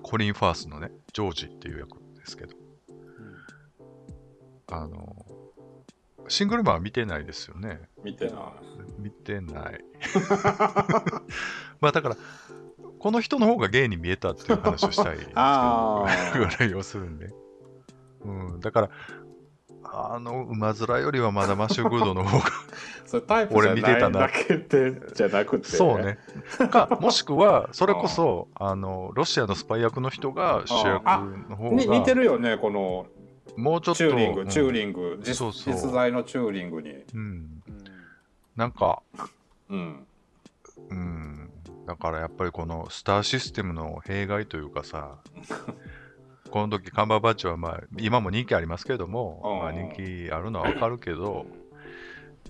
[0.01, 2.55] コリン・ファースのね、ジョージっていう役ですけど、
[4.71, 5.25] あの、
[6.27, 7.81] シングルマンは見てないですよね。
[8.03, 8.35] 見てない
[8.99, 9.83] 見てない。
[11.79, 12.17] まあだから、
[12.99, 17.29] この人の方がゲイに見えたっていう話をしたい ぐらいをするんで。
[18.23, 18.89] うん、だから、
[19.93, 22.45] あの馬面よりはまだマッシュグードの方が。
[23.05, 26.17] それタイプじゃない俺見てたなだけでじゃなくてそうね。
[26.69, 31.03] か、もしくは、それこそ、あの、ロシアのスパイ役の人が主役
[31.49, 33.05] の方に似てが、るよねこの。
[33.57, 34.47] もうちょっと、チューリング、うん。
[34.47, 35.19] チューリング。
[35.25, 35.73] 実そうそう。
[35.73, 37.03] 実在のチューリングに。
[37.13, 37.63] うん、
[38.55, 39.01] なんか、
[39.69, 40.07] うん。
[40.89, 41.49] うん、
[41.85, 45.17] だからやっぱりこのスターシステムの弊害というかさ、
[46.51, 49.59] この時カンバーバッチはまあ今も人気ありますけども、うん。
[49.59, 51.45] まあ、人気あるのはわかるけど、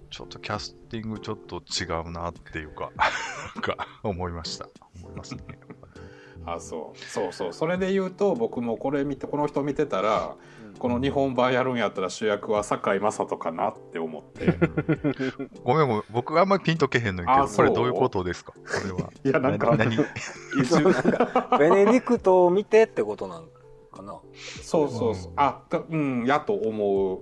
[0.09, 2.91] ちょっとキャスティングちょっと違うなっていうか、
[3.55, 4.67] なんか思いました。
[5.01, 5.43] 思いますね。
[6.45, 6.97] あそう。
[6.99, 7.53] そうそう。
[7.53, 10.35] それで言うと僕もこれ見てこの人見てたら
[10.79, 14.57] この日本版やるんやったら主役は堺雅人かなって思って。
[15.63, 18.53] ごめんごめん、僕があんまりピンとけへんのにけど、これどういうことですか？
[18.53, 19.11] これは。
[19.23, 19.95] いやなんか何？
[21.59, 23.61] ベネディクトを見てってことなんか
[24.01, 24.19] な、
[24.63, 25.31] そうそうそう。
[25.35, 27.19] あだうんやと思う。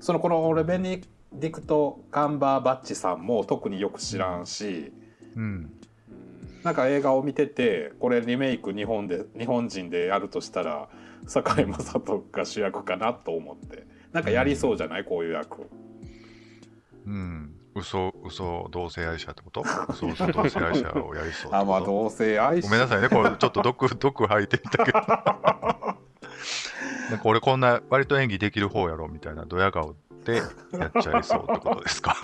[0.00, 1.00] そのこの俺ベネ
[1.32, 4.92] ディクト・カンバーバッチさんも特によく知らんし
[5.36, 5.72] うん。
[6.64, 10.88] なんか映画を見ててこれリメイク日本で日本人でやるとしたら
[11.26, 13.86] 堺雅人が主役かなと思って。
[14.12, 15.04] なんかやりそうじゃない？
[15.04, 15.68] こういう役。
[17.06, 17.54] うん。
[17.74, 19.62] 嘘、嘘同性愛者ってこと？
[19.92, 24.98] 嘘嘘同性愛者をやりそうあまあ同性愛ごめんなさいね、これちょっと毒、毒吐いてみたけど。
[27.10, 30.48] なんか俺こんな割と演技できる方やろみたいなドヤ顔でやっ
[31.02, 32.16] ちゃいそうってことですか？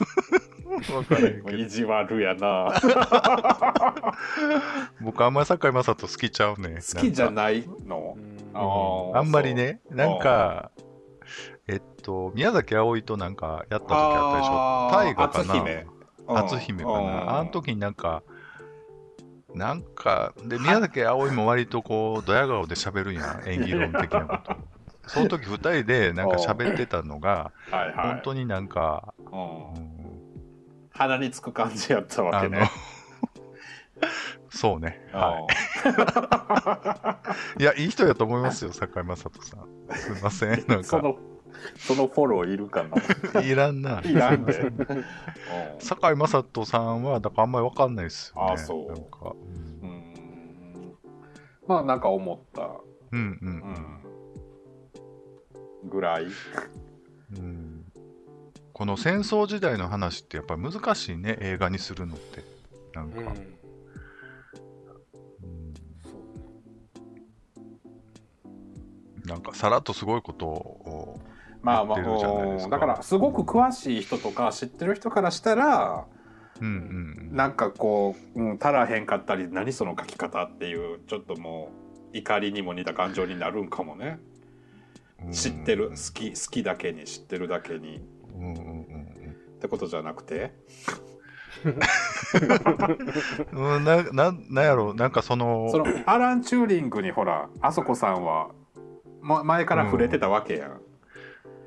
[1.53, 2.72] 意地悪やな。
[5.00, 6.81] 僕あんまり堺雅人好きちゃうね。
[6.94, 8.16] 好きじゃいないの
[8.53, 9.18] あー。
[9.18, 10.70] あんまりね、なんか、
[11.68, 14.90] えっと、宮崎あおいとなんかやった時あったでしょ？
[14.92, 15.55] 大河かな？
[16.42, 16.85] 篤姫。
[16.85, 17.07] かうん。
[17.07, 17.38] な。
[17.38, 18.22] あの時になんか、
[19.54, 24.56] なんか、で、宮崎あおいも割とこう、ドヤ顔で喋るんやん、演技論的なこと。
[25.06, 29.94] その時二人でなんか喋ってたのが、はいはい本当になんか、うんうん
[30.96, 32.70] 鼻につく感じやったわけね。、
[34.48, 35.04] そうね。
[35.12, 35.40] うんは
[37.58, 37.60] い。
[37.62, 39.96] いや、いい人やと思いますよ、坂井雅人さん。
[39.96, 40.64] すいません。
[40.68, 41.02] なんか、
[41.79, 42.96] そのフォローいるかな
[43.42, 44.00] いらんな。
[44.05, 44.72] いらんで。
[45.79, 48.53] 坂井雅人さんは、だからあんまりわかんないですよ、ね。
[48.53, 49.35] あそうなんか、
[49.83, 50.94] うーん
[51.66, 52.68] まあなんか思った、
[53.12, 53.62] うん、うん、
[55.83, 56.24] うん、ぐらい。
[56.24, 56.31] うん。
[57.37, 57.85] うん
[58.74, 62.42] この戦争時代の話ってやっぱり難しいね、映画にするのって。
[62.92, 63.27] なんか、うん。
[69.24, 71.20] なんかさらっとすごいことを、
[71.64, 76.07] まあまあだからすごく詳しい人とか知ってる人からしたら
[76.61, 81.70] うんうんうん、なんかこう、うん、足らへんかったり何その書き方っていうちょっとも
[82.12, 84.20] う怒りにも似た感情になるんかもね。
[85.33, 85.90] 知ってる。
[85.90, 88.00] 好き好きだけに知ってるだけに。
[88.37, 89.35] うんうんうん。
[89.57, 90.53] ってことじゃなくて
[93.53, 93.77] うん。
[93.77, 93.85] うん。
[93.85, 94.64] なななん。
[94.64, 95.11] やろうなん。
[95.11, 98.24] かそのそのアラン・チューリングにほらあそこさん。
[98.24, 98.50] は、
[99.20, 100.81] ま、前から触れてたわけやん。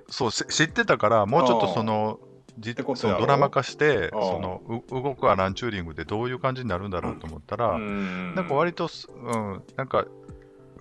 [0.09, 2.19] そうし知ってたからもうちょっとその
[2.59, 3.19] じてことやろ？
[3.19, 8.33] そのドラマ化してそのう動くアラン・チューリングでどういう感じになるんだろうと思ったら、うん。
[8.35, 10.05] なんか割とす、うん、なんか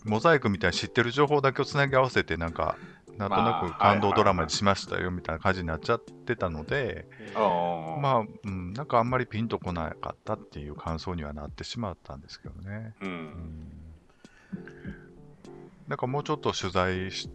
[0.04, 2.76] モザイクみたいに知ってる情報だけをつなぎ合わせてなんか
[3.18, 12.94] なんとなまあく感動ドラマにしましたよみたいな感じになっちゃってたので、あまあ、うん、なんかあんまりピンとこなかったっていう感想にはなってしまったんですけどね。
[13.00, 13.10] ううん。
[13.10, 13.72] ん
[15.88, 17.28] なんかもうちょっと取材し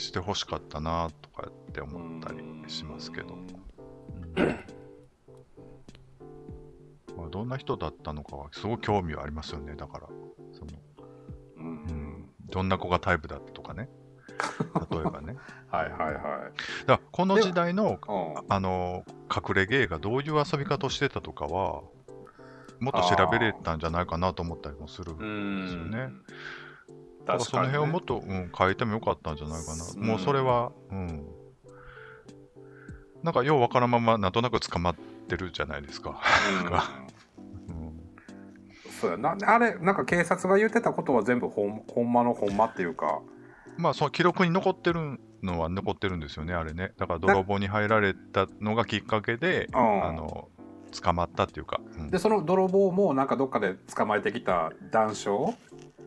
[0.00, 4.34] ししてほしかったなとかって思ったりしますけど、うん。
[7.16, 9.74] まあ、どんな人だったのかはすごい興味はありますよね。
[9.76, 10.08] だから
[10.52, 10.72] その、
[11.56, 11.74] ううん。
[11.74, 13.88] ん、どんな子がタイプだったとかね。
[14.90, 15.36] 例えばね。
[15.68, 16.86] はいはいはい。
[16.86, 18.44] だこの時代のうん。
[18.48, 21.82] あの隠れゲーがどういう遊び方をしてたとかは
[22.80, 25.20] もっと調べれたんじゃないかなと思ったりもするうで
[25.68, 25.90] すよん。
[25.90, 26.10] ね。
[27.38, 29.84] だからその辺をもっと、うん、変えてもよかったんじゃないかな。
[29.84, 29.98] う。
[29.98, 31.26] んもうそれは、うん。
[33.22, 34.94] なんかようわからんままなんとなく捕まっ
[35.28, 36.20] てるじゃないですか。
[37.68, 37.74] うん。
[37.76, 38.00] うん、
[39.00, 39.36] そうやな。
[39.42, 43.20] あれなんか警察が言ってたことは全部ほんほんまのほんまっていうか。
[43.76, 46.92] まあその記録に残ってるのは残ってるんですよね、あれね。
[46.98, 50.04] だから泥棒に入られたのがきっかけで、うん。
[50.04, 50.48] あの
[50.90, 52.10] 捕まったっていうか、うん。
[52.10, 55.54] でその泥棒もなんかどっかで捕まえてきた男性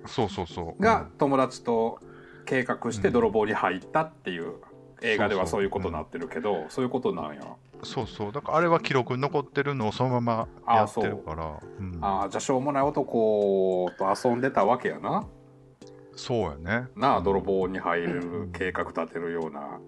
[0.06, 0.82] そうそうそう。
[0.82, 2.00] が友達と
[2.46, 4.56] 計画して泥棒に入ったっていう
[5.02, 7.42] 映画ではそういうことになってるけどそういうことなんや。
[7.42, 8.32] うんそうそう。
[8.32, 11.84] だからあれは記録に残ってるのをそのままやってるから、う。
[11.84, 11.98] ん。
[12.02, 15.26] ああじゃあしょうもない男と遊んでたわけやな。
[16.16, 16.88] そうやね。
[16.96, 19.80] なあ泥棒に入る計画立てるような。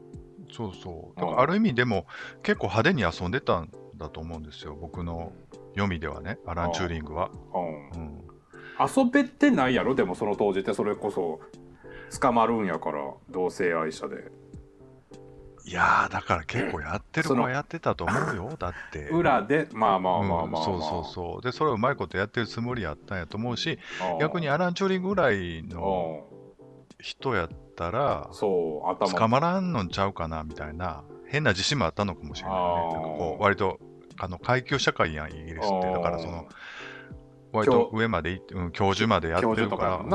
[0.51, 0.93] そうそう。
[1.09, 2.05] うんだからある意味でも
[2.43, 5.31] 結構派手に遊んでたんだと思うんですよ、僕の
[5.69, 7.31] 読みではね、アラン・チューリングは。
[7.53, 8.24] うんうん、
[8.79, 11.39] 遊べてないやろでもその当時ってそれこそ
[12.19, 14.31] 捕まるんやから同性愛者で
[15.67, 19.09] いやー、だから結構やってる子はやってたと思うよ、 だって。
[19.09, 21.41] 裏でまあまあまあまあそうそうそう。
[21.41, 23.79] で、それをうまいことやってるつもりやったんやと思うし、
[24.13, 26.35] うん逆にアラン・チューリングぐらいのうん
[26.99, 32.57] 人やったら、そう頭捕まらんのんちゃうかなみたいな、変な自信もあったのかもしれない
[32.87, 32.93] ね。
[32.93, 33.79] なんかこう、割と、
[34.17, 35.91] あの階級社会やん、イギリスって。
[35.91, 36.47] だからその、
[37.55, 40.05] 割教と上までうん、教授までやってるから。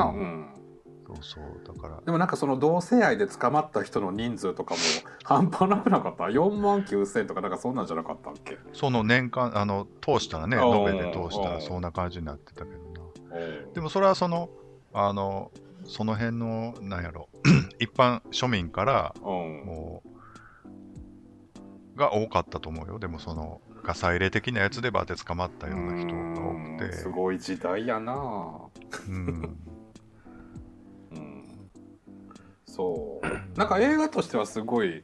[1.11, 4.81] そうそう、だから、でもなんかその同性愛で捕まった人の人数とかも
[5.25, 8.59] 半端なくなかった？4万9,000とかなんかそんなんじゃなかったっけ？
[8.73, 13.39] その年間、あの、通したらね、延べで通したらそんな感じになってたけどな。
[13.39, 14.51] うんでもそれはその、
[14.93, 15.51] あの、
[15.85, 17.29] その辺の、なんやろ、
[17.79, 19.23] 一般庶民から、うん。
[19.65, 20.03] も
[21.95, 22.99] う、が多かったと思うよ。
[22.99, 26.85] でもその、ガサ入れ的なやつでバーって捕まったような人が多くて。
[26.85, 28.15] うんすごい時代やな
[29.09, 29.59] うん。
[31.13, 31.71] うん
[32.67, 35.03] そうなんか映画としてはすごい、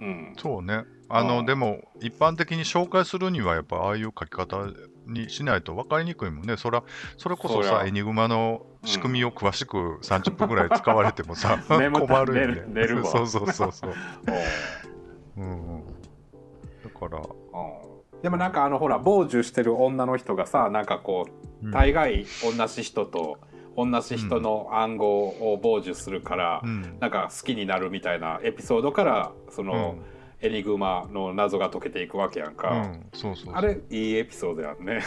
[0.00, 0.84] うん、そうね。
[1.10, 4.68] あの、うんでも、一般的に紹介するには、やっぱ、ああいう書き方
[5.06, 6.56] にしないと分かりにくいもんね。
[6.56, 6.82] そら、
[7.16, 12.68] それこそさ、エニグマの仕組みを詳しく30分ぐらい使われてもさ、眠た 困るよね寝る。
[12.68, 13.90] 寝るわそうそうそうそう。
[15.38, 15.86] ううんうん。
[15.86, 17.87] だから、んうん
[18.22, 21.26] でもなんかあのほら傍受してる女の人がさなんかこ
[21.62, 21.70] ううん。
[21.72, 23.38] 大概同じ人と
[23.76, 26.98] 同じ人の暗号を傍受するから、うん。
[27.00, 29.96] なんか好きになるみたいなエピソードからその、
[30.40, 33.54] エニグマの謎が解けていくわけやんか、うん、うんそうそうそう。
[33.54, 35.00] あれいいエピソードやんね。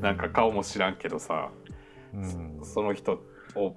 [0.00, 1.50] なんか顔も知らんけどさ、
[2.14, 2.60] うん。
[2.62, 3.22] その人
[3.54, 3.76] を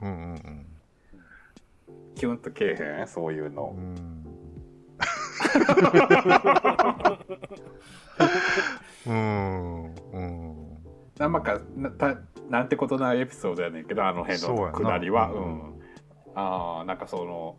[0.00, 0.66] うんうんうん。
[2.14, 3.08] キュンとけえへん？
[3.08, 3.74] そういううの。
[3.76, 4.23] ん。
[9.06, 9.84] うん。
[9.84, 10.54] うん。
[11.18, 12.16] なんかなた
[12.48, 15.30] なんてことないエピソードやねんけどあの辺のくだりは。
[15.30, 15.80] ううんん
[16.36, 17.58] ああなんかその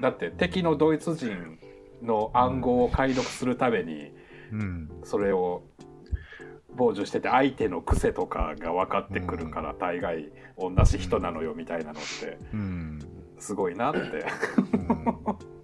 [0.00, 1.58] だって敵のドイツ人
[2.02, 4.12] の暗号を解読するために
[4.52, 4.90] うん。
[5.04, 5.62] それを
[6.76, 12.98] 傍受してて相手の癖とかが分かってくるから大概同じ人なのよみたいなのってうん。
[13.38, 14.00] すごいなって。
[14.00, 15.57] うん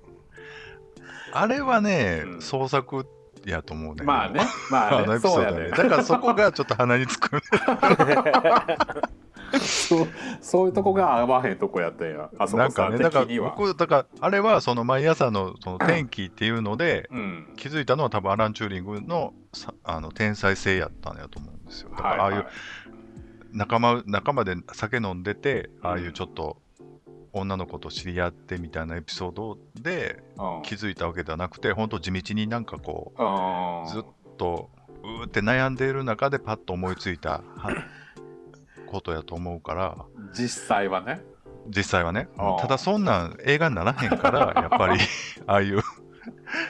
[1.35, 3.07] あれはね、うん創作
[3.44, 4.05] やと思うね。
[4.05, 5.40] まあねまあね エピソードね。
[5.40, 7.42] そうやねだからそこがちょっと鼻につく。
[9.61, 10.09] そう
[10.40, 13.27] そういうとこが合わへんとこやったんやあそこさなんかね、だから。
[13.42, 21.90] 僕、だからあれはその毎朝のその天気っていうので、うん気づいたのは多分アラン・チューリングのさあの天才性やったんやと思うんですよ。
[21.90, 22.47] だからああいう
[23.53, 26.57] 仲間仲間で酒飲んでて、ああいうちょっと
[27.40, 34.05] 女の子と知り合ってみたいなエピソードでうん気づいたわけではなくて、本当地道になんかこうずっ
[34.38, 34.70] と
[35.03, 37.75] うーって悩んでいる中でパッと思いついたは
[38.87, 39.97] ことやと思うから、
[40.33, 41.23] 実際はね。
[41.68, 42.29] 実際はね。
[42.61, 45.01] ただそんなん映画にならへんから、やっぱり
[45.47, 45.81] ああいう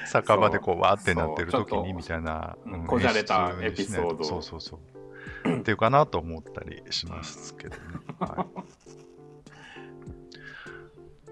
[0.07, 5.59] 酒場でこうわーってなってる時にみたいな、こじゃれたエピソードそうそうそう。
[5.59, 7.83] っていうかなと思ったりしますけどね。
[8.19, 8.47] は
[8.84, 8.84] い、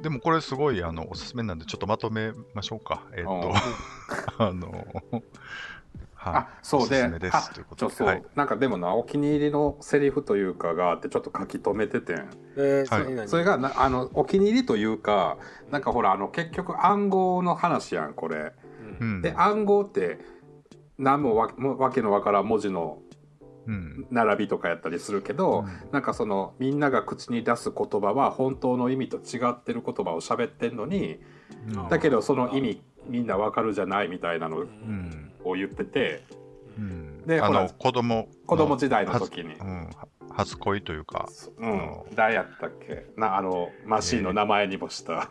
[0.03, 3.03] でもこれすごいあのおすすめなんでちょっとまとめましょうか。
[3.13, 3.53] えっ、と、
[4.39, 4.87] あの、
[6.15, 8.05] はいあ、そうで、おすすめですあということで。
[8.05, 12.29] はい、なんかでもなお気に入りのセリフというかがあってちょっと書き留めててん。
[12.57, 15.39] えー、はいそれがなあのお気に入りというか
[15.71, 18.53] なんかほらあの結局暗号の話やんこれ。
[19.01, 20.19] うんで暗号って
[20.99, 23.12] 何もわもわけのわからん文字のうん
[24.11, 25.91] 並びとかやったりするけど、うん。
[25.93, 31.21] なんかそのみんなが口に出す言葉は本当の意味と違ってる言葉を喋ってんのに
[31.69, 31.89] うん。
[31.89, 36.25] だけどその意味みんなわかるじゃないみたいなのうんを言ってて
[36.79, 37.27] うん。
[37.27, 39.55] であの子供の子供時代の時に。
[40.35, 42.03] 初,、恋というか、うん。
[42.15, 43.05] 誰やったっけ？
[43.19, 45.29] なあのマシーンの名前にもした、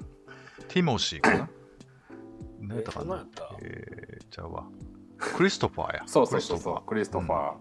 [0.67, 1.49] ティモシーかな？
[2.61, 3.25] 何やったかな？
[3.63, 4.67] えー、じゃあわ。
[5.17, 6.03] クリストファーや。
[6.05, 6.87] そうそうそうそう。
[6.87, 7.35] クリストファー。
[7.35, 7.55] が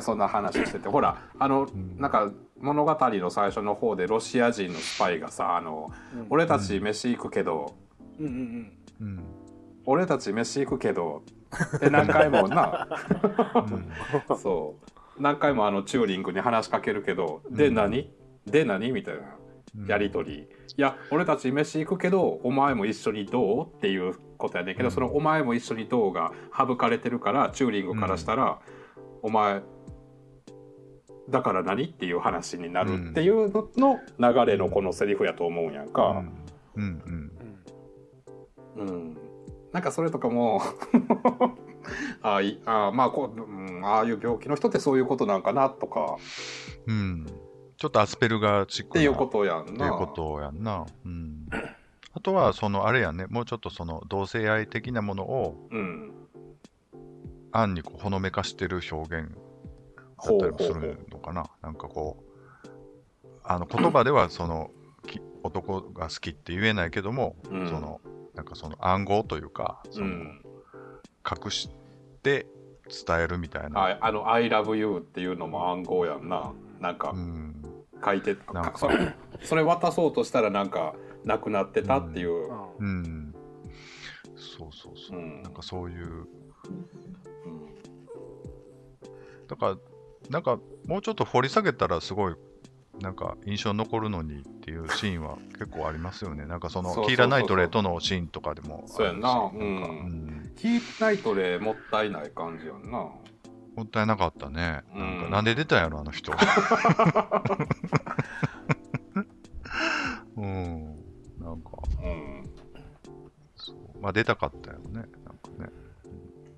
[0.00, 0.88] そんな話をしてて。
[0.88, 1.96] ほらあの、ん。
[1.98, 6.26] なんか物語の最初の方でロシア人のスパイがさあの、うん。
[6.30, 7.74] 俺たち飯行くけど、
[8.18, 9.24] うんうんうん。
[9.86, 11.22] 俺たち飯行くけど
[11.76, 12.88] って何回もな。
[14.28, 14.36] うん。
[14.36, 14.76] そ
[15.18, 15.22] う。
[15.22, 18.12] 何回もあのチューリングに話しかけるけど、で何？
[18.46, 18.92] で何？
[18.92, 19.22] みたいな
[19.86, 20.46] やり取り、い
[20.76, 23.66] や俺たち飯行くけどお前も一緒にどう？
[23.66, 24.92] っていうことやねんけど、うん。
[24.92, 28.60] そのお前も一緒にどうが省かれてるからチューリングからしたら、
[29.22, 29.62] お前
[31.28, 36.24] だから何っていう話になるっていうのの流れのこのセリフやと思うんやんか。
[36.74, 36.84] うん。
[36.84, 37.02] うん。
[37.06, 37.32] うん
[38.78, 39.16] うん、
[39.72, 40.62] なんかそれとかも
[42.22, 46.16] ああまあこう、うん、ああいう病気の人ってそういうことなんかなとか。
[46.86, 47.26] うんうん。
[47.76, 49.72] ちょっとアスペルガーチックなっていうことやんな。
[49.72, 50.86] っていうことやんな。
[51.04, 51.48] うん。
[52.12, 56.12] あとは、そのあれやね、もうちょっとその同性愛的なものをうん、
[57.52, 59.30] 暗にこうほのめかしてる表現
[60.22, 61.44] だったりもするのかな。
[61.62, 62.24] なんかこ
[63.24, 64.70] う、あの言葉ではその
[65.06, 67.68] き男が好きって言えないけども、うん。
[67.68, 68.00] その
[68.34, 70.42] なんかその暗号というか、そうのん、
[71.44, 71.70] 隠し
[72.22, 72.46] て
[73.06, 73.80] 伝えるみたいな。
[73.80, 76.52] ああの「I love you」っていうのも暗号やんな。
[76.80, 77.62] なんかうん。
[78.04, 82.84] 書いて、なんかそれ それ渡そうとしたらなんかなくなってたっていう、うん。
[82.84, 83.34] うん、
[84.36, 85.42] そうそうそう、うん。
[85.42, 86.06] なんかそういう。
[86.06, 87.74] うん。
[89.48, 89.76] だから、
[90.30, 92.34] なんか、もうちょっと掘り下げたら、すごい、
[93.00, 96.46] なんか、印象に残るのにっていうシーンは結構ありますよね。
[96.50, 98.84] なんか、その、キーラ・ナイトレーとのシーンとかでも。
[98.86, 102.98] そうやんななんかうんうんキープナイトでもったいない感じやんな。
[103.76, 104.82] もったいなかったね。
[104.94, 106.32] うんなんか、なんで出たんやろ、あの人。
[110.36, 110.96] うん。
[111.38, 111.70] なんか、
[112.02, 112.42] うん
[113.56, 113.76] そう。
[114.00, 114.92] まあ、出たかったよね。
[114.92, 115.12] なんか
[115.58, 115.70] ね。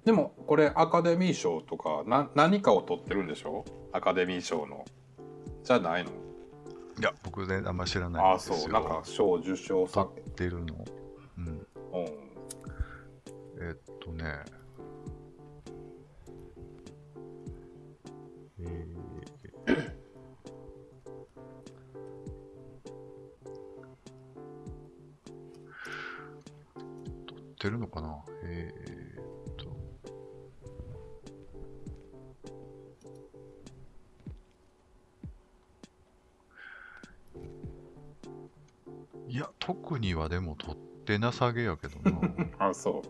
[0.04, 3.64] でもこれアカデミー賞とかな何かを取ってるんでしょ？
[3.92, 4.84] アカデミー賞の
[5.62, 6.10] じゃないの？
[6.10, 8.56] いや、僕全然あんま知らないああんですよ。
[8.56, 10.74] そうなんか賞受賞撮作ってるの。
[41.30, 42.10] なさげやけどな。
[42.58, 43.02] なんあそ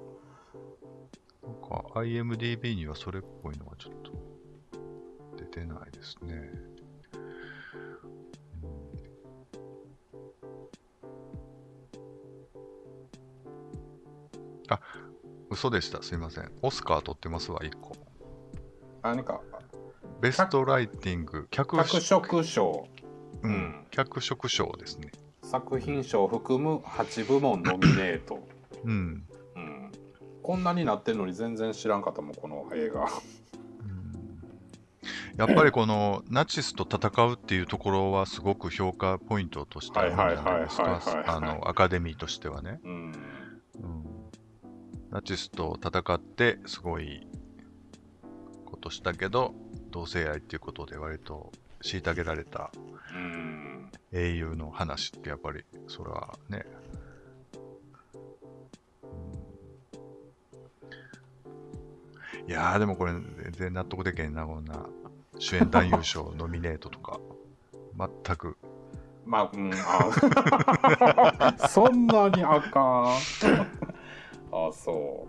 [1.67, 4.13] か IMDB にはそれっぽいのがちょっと
[5.39, 6.35] 出てないですね。
[6.35, 6.71] うん
[14.69, 14.81] あ、
[15.51, 16.01] 嘘でした。
[16.01, 16.53] すいません。
[16.63, 17.95] オスカー取ってますわ、1個。
[17.95, 17.97] う
[19.03, 19.41] 何か
[20.21, 22.89] ベストライティング、脚脚色賞
[23.43, 25.11] ううんん、脚色賞ですね。
[25.51, 28.47] 作品賞を含む8部門ノミネート、
[28.85, 29.25] うん。
[29.57, 29.93] うん、
[30.45, 33.09] こんなになってるのに全然知らんかったもんこの映画。
[35.37, 41.01] やっぱりこのナチスと戦うっていうところはすごく評価ポイントとしてあるんじゃないですか。
[41.65, 42.93] アカデミーとしてはね、うん。
[42.93, 43.13] うん、
[45.11, 47.27] ナチスと戦ってすごい
[48.67, 49.55] ことしたけど
[49.91, 51.51] 同性愛っていうことで割と
[51.83, 52.71] 虐げられた
[53.13, 56.65] うん英雄の話ってやっぱりそれはね、
[59.03, 59.07] う
[62.47, 62.51] ん。
[62.51, 64.87] いやーでもこれ全然納得できへんなこんな
[65.39, 67.21] 主演男優賞ノミネートとか。
[67.97, 68.57] 全く。
[69.27, 73.15] まあうんあ そんなにあかん。
[74.53, 75.29] あそ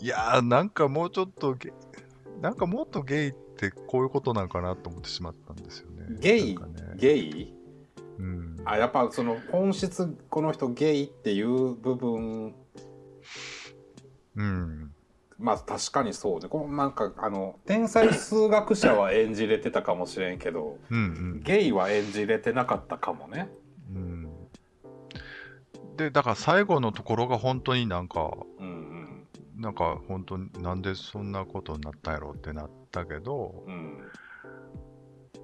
[0.00, 1.72] いやーなんかもうちょっとゲ
[2.40, 6.16] なんかもっとゲイってこういうことなんかなと思ってしまったんですよね。
[6.20, 6.56] ゲイ？
[6.56, 6.62] ね。
[6.94, 7.54] うゲイ？
[8.18, 8.56] うん。
[8.64, 12.54] あやっぱその本質この人ゲイっていう部分。
[14.36, 14.90] うん。
[15.38, 16.48] まあ確かにそうね。
[16.48, 23.50] このなんかあの天才数学者は演じれてたかもしれんけどうんゲイは演じれてなかったかもね。
[23.90, 25.96] うんうん。
[25.96, 29.26] でだから最後のところが本当になんかうんうん。
[29.56, 33.98] なんか本当になんでそんなことになったんやろうってなったけどうん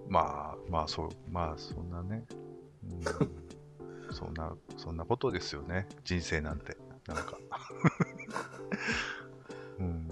[0.09, 2.24] まあまあそうまあそんなね、
[2.84, 3.01] うん、
[4.14, 5.86] そんなそんなことですよね。
[6.05, 6.76] 人生なんて。
[7.07, 7.38] なんか。
[9.78, 10.09] うん。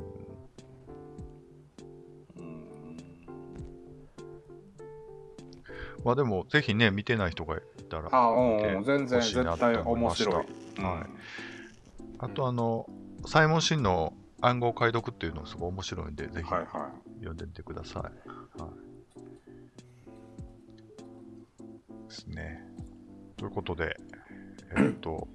[2.37, 2.97] うん
[6.05, 7.61] まあでもぜひね見てない人がい
[7.91, 10.47] たらあうん全然絶対面白い、はい。
[12.21, 12.89] あとあの、
[13.27, 16.53] サイモン・シンの暗号解読っていうのすごい面白いんで、ぜひ。
[16.53, 18.03] はいは読んでみてください。
[18.61, 18.71] はい。
[22.09, 22.63] ですね。
[23.37, 23.97] ということで、
[24.77, 25.29] えっ、と、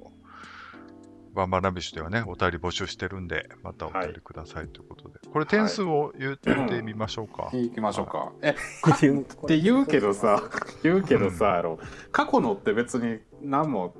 [1.33, 5.19] バンバンラビッシュではね、お便り募集してるんで、またお便りくださいということで。
[5.31, 6.53] これ点数を言って
[6.83, 7.49] みましょうか。
[7.53, 10.43] い行きましょうか、えっていうって言うけどさ
[10.83, 11.79] 言うけどさ、やろ
[12.11, 13.95] 過去のって別に何も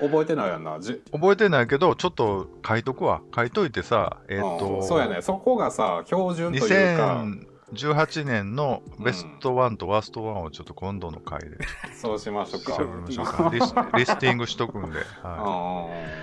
[0.00, 3.20] 覚えてないやんなじ覚えてないけど、ちょっと書いとくわ。
[3.34, 7.24] 書いといてさ、えっ、うと、んそうやねそこがさ標準というか
[7.72, 11.58] 2018年のベストワンとワーストワンをちょっと今度の回で
[11.94, 13.50] そうしましょうか調べましょうか。
[13.52, 14.98] リス リスティングしとくんで。
[15.22, 16.16] はうん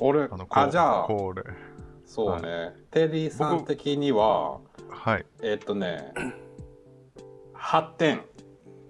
[0.00, 1.42] 俺い、あじゃあこれ。
[2.04, 5.26] そうね、テリーさん的にははい。
[5.42, 6.12] えっとね
[7.54, 8.22] 8点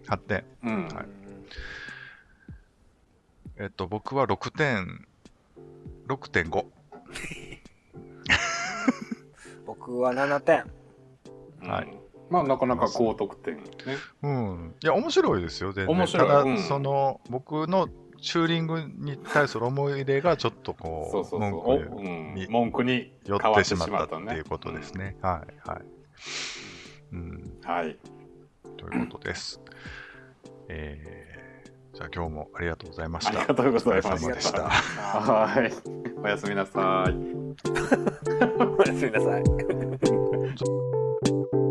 [0.06, 0.44] 8点。
[0.64, 1.17] うん、はい
[3.60, 5.06] えっと、僕は6点、
[6.06, 6.64] 6.5。
[9.66, 10.64] 僕は7点。
[11.68, 11.98] はいうん
[12.30, 13.62] まあなかなか高得点ね
[14.22, 14.74] うん。
[14.82, 15.96] いや、面白いですよ、全然。
[15.96, 17.88] 面白いただ、うんその、僕の
[18.20, 25.16] チューリングに対する思い入れがちょっとこう、そうそうそう文お、句うんに、文句に寄ってしまったっていうことですね。
[25.22, 25.80] はい、はい。
[27.12, 27.18] うん。
[27.18, 27.96] うんはい
[28.76, 29.60] ということです。
[30.68, 31.27] えー、
[31.98, 33.30] じゃあ今日もありがとうございました。
[33.40, 34.68] ありがとうございまお疲れ様でした。
[34.68, 35.72] はい
[36.22, 37.14] おやすみなさい
[38.78, 39.42] おやすみなさい。